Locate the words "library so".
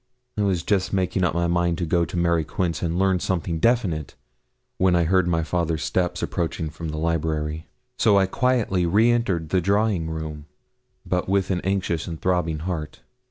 6.97-8.17